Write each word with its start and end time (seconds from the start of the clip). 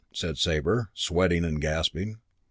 said 0.11 0.35
Sabre, 0.35 0.89
sweating 0.95 1.45
and 1.45 1.61
gasping. 1.61 2.15